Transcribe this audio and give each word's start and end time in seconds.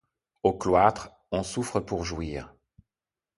Au 0.41 0.53
cloître, 0.57 1.11
on 1.31 1.43
souffre 1.43 1.79
pour 1.79 2.05
jouir. 2.05 2.55